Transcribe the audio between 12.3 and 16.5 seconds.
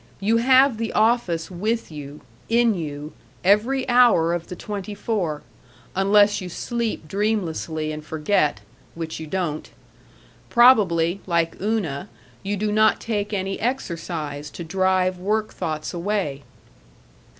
you do not take any exercise to drive work thoughts away.